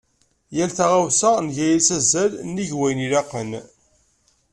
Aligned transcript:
Yal 0.55 0.71
taɣawsa 0.77 1.29
nga-as 1.45 1.87
azal 1.97 2.31
nnig 2.47 2.71
wayen 2.77 3.03
ilaqen. 3.05 3.51